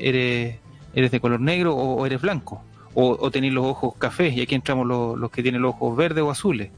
eres, 0.00 0.56
eres, 0.94 1.10
de 1.10 1.20
color 1.20 1.40
negro 1.40 1.76
o, 1.76 2.04
eres 2.06 2.20
blanco. 2.20 2.62
O, 2.94 3.16
o 3.20 3.30
tenés 3.30 3.52
los 3.52 3.66
ojos 3.66 3.94
cafés 3.98 4.34
y 4.34 4.40
aquí 4.40 4.56
entramos 4.56 4.86
los, 4.86 5.16
los 5.16 5.30
que 5.30 5.42
tienen 5.42 5.62
los 5.62 5.74
ojos 5.74 5.96
verdes 5.96 6.24
o 6.24 6.30
azules. 6.30 6.70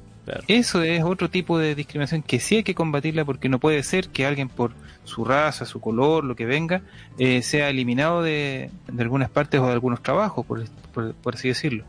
Eso 0.48 0.82
es 0.82 1.02
otro 1.02 1.30
tipo 1.30 1.58
de 1.58 1.74
discriminación 1.74 2.22
que 2.22 2.40
sí 2.40 2.56
hay 2.56 2.62
que 2.62 2.74
combatirla 2.74 3.24
porque 3.24 3.48
no 3.48 3.58
puede 3.58 3.82
ser 3.82 4.08
que 4.08 4.26
alguien 4.26 4.48
por 4.48 4.72
su 5.04 5.24
raza, 5.24 5.64
su 5.66 5.80
color, 5.80 6.24
lo 6.24 6.36
que 6.36 6.44
venga, 6.44 6.82
eh, 7.18 7.42
sea 7.42 7.70
eliminado 7.70 8.22
de, 8.22 8.70
algunas 8.98 9.30
partes 9.30 9.60
o 9.60 9.66
de 9.66 9.72
algunos 9.72 10.02
trabajos, 10.02 10.46
por, 10.46 10.64
por, 10.92 11.34
así 11.34 11.48
decirlo. 11.48 11.84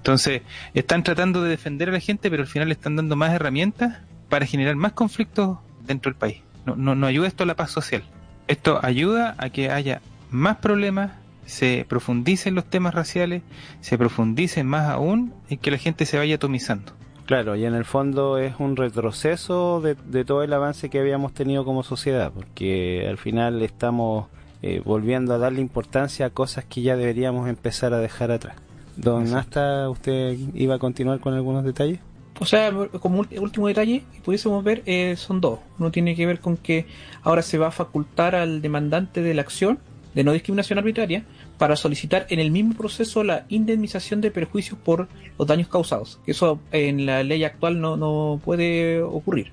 Entonces, 0.00 0.40
están 0.72 1.02
tratando 1.02 1.42
de 1.42 1.50
defender 1.50 1.90
a 1.90 1.92
la 1.92 2.00
gente, 2.00 2.30
pero 2.30 2.42
al 2.42 2.48
final 2.48 2.68
le 2.68 2.74
están 2.74 2.96
dando 2.96 3.16
más 3.16 3.34
herramientas 3.34 3.98
para 4.30 4.46
generar 4.46 4.74
más 4.74 4.92
conflictos 4.92 5.58
dentro 5.86 6.10
del 6.10 6.18
país. 6.18 6.38
No, 6.64 6.74
no, 6.74 6.94
no 6.94 7.06
ayuda 7.06 7.28
esto 7.28 7.44
a 7.44 7.46
la 7.46 7.54
paz 7.54 7.70
social. 7.70 8.02
Esto 8.48 8.80
ayuda 8.82 9.34
a 9.36 9.50
que 9.50 9.70
haya 9.70 10.00
más 10.30 10.56
problemas, 10.56 11.12
se 11.44 11.84
profundicen 11.86 12.54
los 12.54 12.64
temas 12.64 12.94
raciales, 12.94 13.42
se 13.82 13.98
profundicen 13.98 14.66
más 14.66 14.88
aún 14.88 15.34
en 15.50 15.58
que 15.58 15.70
la 15.70 15.76
gente 15.76 16.06
se 16.06 16.16
vaya 16.16 16.36
atomizando. 16.36 16.92
Claro, 17.26 17.54
y 17.56 17.66
en 17.66 17.74
el 17.74 17.84
fondo 17.84 18.38
es 18.38 18.54
un 18.58 18.76
retroceso 18.76 19.82
de, 19.82 20.24
todo 20.24 20.42
el 20.42 20.52
avance 20.52 20.88
que 20.88 20.98
habíamos 20.98 21.34
tenido 21.34 21.64
como 21.64 21.82
sociedad, 21.82 22.32
porque 22.32 23.06
al 23.06 23.18
final 23.18 23.60
estamos 23.60 24.28
eh, 24.62 24.80
volviendo 24.82 25.34
a 25.34 25.38
darle 25.38 25.60
importancia 25.60 26.26
a 26.26 26.30
cosas 26.30 26.64
que 26.64 26.80
ya 26.80 26.96
deberíamos 26.96 27.48
empezar 27.48 27.92
a 27.92 27.98
dejar 27.98 28.30
atrás. 28.32 28.56
Don 29.00 29.34
Asta, 29.34 29.88
¿usted 29.88 30.36
iba 30.54 30.74
a 30.74 30.78
continuar 30.78 31.20
con 31.20 31.32
algunos 31.32 31.64
detalles? 31.64 32.00
O 32.38 32.44
sea, 32.44 32.70
como 33.00 33.24
último 33.38 33.68
detalle 33.68 34.02
que 34.12 34.20
pudiésemos 34.20 34.62
ver, 34.62 34.82
eh, 34.84 35.14
son 35.16 35.40
dos. 35.40 35.58
Uno 35.78 35.90
tiene 35.90 36.14
que 36.14 36.26
ver 36.26 36.40
con 36.40 36.58
que 36.58 36.84
ahora 37.22 37.40
se 37.40 37.56
va 37.56 37.68
a 37.68 37.70
facultar 37.70 38.34
al 38.34 38.60
demandante 38.60 39.22
de 39.22 39.32
la 39.32 39.40
acción 39.40 39.78
de 40.14 40.22
no 40.22 40.32
discriminación 40.32 40.78
arbitraria 40.78 41.24
para 41.56 41.76
solicitar 41.76 42.26
en 42.28 42.40
el 42.40 42.50
mismo 42.50 42.74
proceso 42.74 43.24
la 43.24 43.46
indemnización 43.48 44.20
de 44.20 44.30
perjuicios 44.30 44.78
por 44.78 45.08
los 45.38 45.48
daños 45.48 45.68
causados. 45.68 46.20
Eso 46.26 46.60
en 46.70 47.06
la 47.06 47.22
ley 47.22 47.42
actual 47.44 47.80
no, 47.80 47.96
no 47.96 48.38
puede 48.44 49.00
ocurrir. 49.02 49.52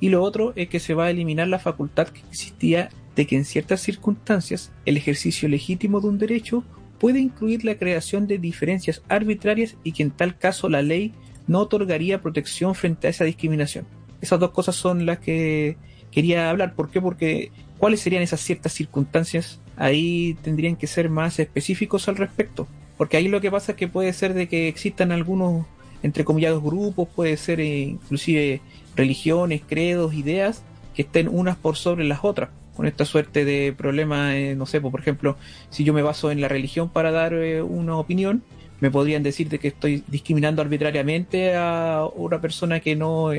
Y 0.00 0.08
lo 0.08 0.22
otro 0.22 0.54
es 0.56 0.70
que 0.70 0.80
se 0.80 0.94
va 0.94 1.04
a 1.04 1.10
eliminar 1.10 1.48
la 1.48 1.58
facultad 1.58 2.08
que 2.08 2.20
existía 2.20 2.88
de 3.14 3.26
que 3.26 3.36
en 3.36 3.44
ciertas 3.44 3.82
circunstancias 3.82 4.72
el 4.86 4.96
ejercicio 4.96 5.50
legítimo 5.50 6.00
de 6.00 6.08
un 6.08 6.18
derecho 6.18 6.64
puede 6.98 7.20
incluir 7.20 7.64
la 7.64 7.76
creación 7.76 8.26
de 8.26 8.38
diferencias 8.38 9.02
arbitrarias 9.08 9.76
y 9.84 9.92
que 9.92 10.02
en 10.02 10.10
tal 10.10 10.38
caso 10.38 10.68
la 10.68 10.82
ley 10.82 11.12
no 11.46 11.60
otorgaría 11.60 12.22
protección 12.22 12.74
frente 12.74 13.06
a 13.06 13.10
esa 13.10 13.24
discriminación. 13.24 13.86
Esas 14.20 14.40
dos 14.40 14.50
cosas 14.50 14.76
son 14.76 15.04
las 15.04 15.18
que 15.18 15.76
quería 16.10 16.48
hablar. 16.48 16.74
¿Por 16.74 16.90
qué? 16.90 17.00
Porque 17.00 17.50
¿cuáles 17.78 18.00
serían 18.00 18.22
esas 18.22 18.40
ciertas 18.40 18.72
circunstancias 18.72 19.60
ahí 19.76 20.36
tendrían 20.42 20.76
que 20.76 20.86
ser 20.86 21.08
más 21.10 21.38
específicos 21.38 22.08
al 22.08 22.16
respecto. 22.16 22.66
Porque 22.96 23.16
ahí 23.16 23.28
lo 23.28 23.40
que 23.40 23.50
pasa 23.50 23.72
es 23.72 23.78
que 23.78 23.88
puede 23.88 24.12
ser 24.12 24.34
de 24.34 24.48
que 24.48 24.68
existan 24.68 25.12
algunos, 25.12 25.66
entre 26.02 26.24
comillados, 26.24 26.62
grupos, 26.62 27.08
puede 27.14 27.36
ser 27.36 27.60
eh, 27.60 27.80
inclusive 27.80 28.60
religiones, 28.94 29.62
credos, 29.66 30.14
ideas, 30.14 30.62
que 30.94 31.02
estén 31.02 31.28
unas 31.28 31.56
por 31.56 31.76
sobre 31.76 32.04
las 32.04 32.20
otras. 32.22 32.50
Con 32.76 32.86
esta 32.86 33.04
suerte 33.04 33.44
de 33.44 33.72
problemas, 33.76 34.34
eh, 34.34 34.54
no 34.56 34.66
sé, 34.66 34.80
por 34.80 34.98
ejemplo, 34.98 35.36
si 35.70 35.84
yo 35.84 35.92
me 35.92 36.02
baso 36.02 36.30
en 36.30 36.40
la 36.40 36.48
religión 36.48 36.88
para 36.88 37.10
dar 37.12 37.32
eh, 37.34 37.62
una 37.62 37.96
opinión, 37.96 38.42
me 38.80 38.90
podrían 38.90 39.22
decir 39.22 39.48
de 39.48 39.58
que 39.58 39.68
estoy 39.68 40.02
discriminando 40.08 40.60
arbitrariamente 40.60 41.54
a 41.56 42.04
una 42.14 42.40
persona 42.40 42.80
que 42.80 42.96
no 42.96 43.30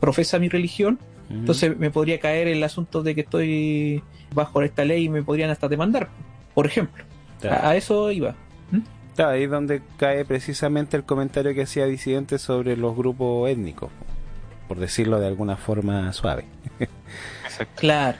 profesa 0.00 0.38
mi 0.38 0.48
religión. 0.48 0.98
Entonces 1.28 1.76
me 1.76 1.90
podría 1.90 2.18
caer 2.20 2.48
el 2.48 2.62
asunto 2.62 3.02
de 3.02 3.14
que 3.14 3.20
estoy 3.20 4.02
bajo 4.34 4.62
esta 4.62 4.84
ley 4.84 5.08
me 5.08 5.22
podrían 5.22 5.50
hasta 5.50 5.68
demandar, 5.68 6.08
por 6.54 6.66
ejemplo. 6.66 7.04
A, 7.48 7.76
eso 7.76 8.10
iba. 8.10 8.34
¿Mm? 8.70 9.20
ahí 9.22 9.44
es 9.44 9.50
donde 9.50 9.82
cae 9.96 10.24
precisamente 10.24 10.96
el 10.96 11.04
comentario 11.04 11.54
que 11.54 11.62
hacía 11.62 11.86
Disidente 11.86 12.38
sobre 12.38 12.76
los 12.76 12.96
grupos 12.96 13.48
étnicos, 13.48 13.90
por 14.66 14.78
decirlo 14.78 15.20
de 15.20 15.26
alguna 15.26 15.56
forma 15.56 16.12
suave. 16.12 16.44
claro. 17.76 18.18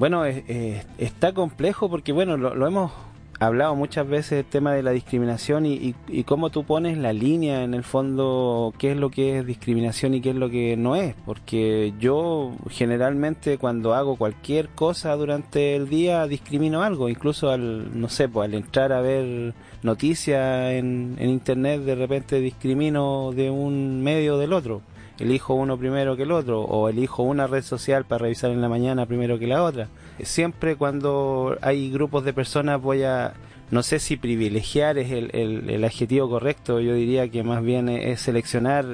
Bueno, 0.00 0.24
está 0.24 1.34
complejo 1.34 1.90
porque, 1.90 2.12
bueno, 2.12 2.38
lo 2.38 2.66
hemos 2.66 2.90
hablado 3.38 3.76
muchas 3.76 4.08
veces 4.08 4.32
el 4.32 4.44
tema 4.46 4.72
de 4.72 4.82
la 4.82 4.92
discriminación 4.92 5.66
y, 5.66 5.94
y, 6.08 6.24
cómo 6.24 6.48
tú 6.48 6.64
pones 6.64 6.96
la 6.96 7.12
línea 7.12 7.64
en 7.64 7.74
el 7.74 7.84
fondo, 7.84 8.72
qué 8.78 8.92
es 8.92 8.96
lo 8.96 9.10
que 9.10 9.38
es 9.38 9.46
discriminación 9.46 10.14
y 10.14 10.22
qué 10.22 10.30
es 10.30 10.36
lo 10.36 10.48
que 10.48 10.74
no 10.78 10.96
es. 10.96 11.14
Porque 11.26 11.92
yo 12.00 12.56
generalmente 12.70 13.58
cuando 13.58 13.92
hago 13.92 14.16
cualquier 14.16 14.70
cosa 14.70 15.14
durante 15.16 15.76
el 15.76 15.90
día 15.90 16.26
discrimino 16.26 16.82
algo, 16.82 17.10
incluso 17.10 17.50
al, 17.50 18.00
no 18.00 18.08
sé, 18.08 18.26
pues 18.26 18.48
al 18.48 18.54
entrar 18.54 18.94
a 18.94 19.02
ver 19.02 19.52
noticias 19.82 20.72
en, 20.72 21.16
en 21.18 21.28
internet 21.28 21.82
de 21.82 21.94
repente 21.94 22.40
discrimino 22.40 23.32
de 23.32 23.50
un 23.50 24.02
medio 24.02 24.38
del 24.38 24.54
otro 24.54 24.80
elijo 25.20 25.54
uno 25.54 25.76
primero 25.76 26.16
que 26.16 26.24
el 26.24 26.32
otro 26.32 26.62
o 26.62 26.88
elijo 26.88 27.22
una 27.22 27.46
red 27.46 27.62
social 27.62 28.04
para 28.04 28.22
revisar 28.24 28.50
en 28.50 28.60
la 28.60 28.68
mañana 28.68 29.06
primero 29.06 29.38
que 29.38 29.46
la 29.46 29.62
otra. 29.62 29.88
Siempre 30.22 30.76
cuando 30.76 31.56
hay 31.60 31.90
grupos 31.90 32.24
de 32.24 32.32
personas 32.32 32.80
voy 32.80 33.02
a, 33.04 33.34
no 33.70 33.82
sé 33.82 34.00
si 34.00 34.16
privilegiar 34.16 34.98
es 34.98 35.10
el, 35.12 35.30
el, 35.32 35.84
adjetivo 35.84 36.28
correcto, 36.28 36.80
yo 36.80 36.94
diría 36.94 37.28
que 37.28 37.42
más 37.42 37.62
bien 37.62 37.88
es, 37.88 38.20
seleccionar 38.20 38.86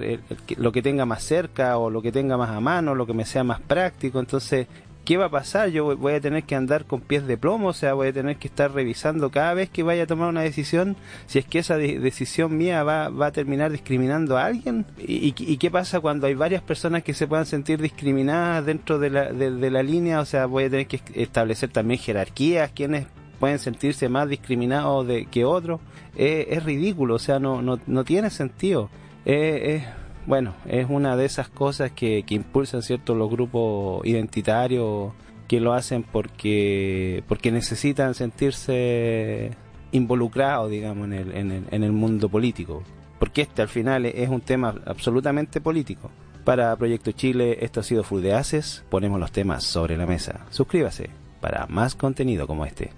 lo 0.57 0.73
que 0.73 0.83
tenga 0.83 1.07
más 1.07 1.23
cerca 1.23 1.79
o 1.79 1.91
lo 1.91 2.03
que 2.03 2.13
tenga 2.13 2.37
más 2.37 2.51
a 2.51 2.61
mano, 2.61 2.95
lo 2.95 3.07
que 3.07 3.15
me 3.15 3.25
sea 3.25 3.45
más 3.45 3.61
práctico. 3.61 4.21
Entonces 4.21 4.67
¿qué 5.07 5.17
va 5.17 5.27
a 5.27 5.31
pasar? 5.31 5.71
Yo 5.71 5.97
voy 5.97 6.15
a 6.15 6.21
tener 6.21 6.43
que 6.43 6.57
andar 6.57 6.85
con 6.85 7.01
pies 7.01 7.27
de 7.27 7.39
plomo, 7.39 7.69
o 7.69 7.73
sea, 7.73 7.95
voy 7.95 8.09
a 8.09 8.13
tener 8.13 8.37
que 8.37 8.49
estar 8.49 8.73
revisando 8.73 9.31
cada 9.31 9.55
vez 9.55 9.71
que 9.71 9.85
vaya 9.85 10.03
a 10.03 10.07
tomar 10.07 10.29
una 10.29 10.43
decisión 10.43 10.97
si 11.27 11.39
es 11.39 11.47
que 11.47 11.61
esa 11.61 11.79
decisión 11.79 12.59
mía 12.59 12.83
va, 12.83 13.09
va, 13.09 13.27
a 13.27 13.33
terminar 13.33 13.71
discriminando 13.71 14.37
a 14.37 14.45
alguien. 14.45 14.85
¿Y, 14.99 15.33
qué 15.33 15.71
pasa 15.71 16.01
cuando 16.01 16.27
hay 16.27 16.35
varias 16.35 16.61
personas 16.61 17.05
que 17.05 17.15
se 17.15 17.29
puedan 17.29 17.47
sentir 17.47 17.81
discriminadas 17.81 18.67
dentro 18.67 18.99
de 18.99 19.11
la, 19.11 19.33
de, 19.33 19.71
la 19.71 19.83
línea? 19.83 20.21
O 20.21 20.25
sea, 20.25 20.47
voy 20.47 20.65
a 20.65 20.71
tener 20.71 20.89
que 20.89 21.01
establecer 21.15 21.71
también 21.71 22.01
jerarquías, 22.01 22.73
quienes 22.73 23.07
pueden 23.39 23.61
sentirse 23.61 24.09
más 24.09 24.29
discriminados 24.29 25.07
de, 25.07 25.27
que 25.27 25.45
otros. 25.45 25.81
es 26.17 26.63
ridículo, 26.65 27.15
o 27.15 27.21
sea, 27.21 27.39
no, 27.39 27.63
no, 27.63 27.79
no 27.87 28.05
tiene 28.05 28.29
sentido. 28.31 28.91
es 29.25 29.85
bueno, 30.27 30.55
es 30.67 30.87
una 30.91 31.17
de 31.17 31.25
esas 31.25 31.49
cosas 31.49 31.93
que, 31.93 32.25
que 32.25 32.35
impulsan 32.35 32.83
cierto 32.83 33.15
los 33.15 33.31
grupos 33.31 34.05
identitarios 34.07 35.13
que 35.49 35.61
lo 35.61 35.73
hacen 35.73 36.03
porque 36.03 37.23
porque 37.29 37.53
necesitan 37.53 38.15
sentirse 38.15 39.53
involucrados, 39.93 40.71
digamos, 40.71 41.07
en 41.07 41.13
el, 41.13 41.33
en 41.37 41.53
el, 41.53 41.65
en 41.71 41.85
el 41.85 41.93
mundo 41.93 42.29
político. 42.29 42.83
porque 43.19 43.43
este 43.43 43.63
al 43.63 43.69
final 43.69 44.07
es 44.07 44.29
un 44.29 44.41
tema 44.41 44.75
absolutamente 44.85 45.61
político. 45.61 46.11
Para 46.45 46.77
Proyecto 46.77 47.13
Chile, 47.13 47.59
esto 47.63 47.81
ha 47.81 47.83
sido 47.83 48.05
Full 48.05 48.23
de 48.23 48.35
Haces. 48.35 48.85
Ponemos 48.89 49.19
los 49.19 49.33
temas 49.33 49.65
sobre 49.65 49.97
la 49.97 50.07
mesa. 50.07 50.47
Suscríbase 50.51 51.11
para 51.41 51.67
más 51.67 51.95
contenido 51.95 52.47
como 52.47 52.65
este. 52.65 52.91